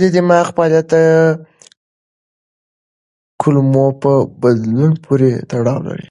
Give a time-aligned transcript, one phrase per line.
[0.00, 0.94] د دماغ فعالیت د
[3.40, 6.04] کولمو په بدلون پورې تړاو لري.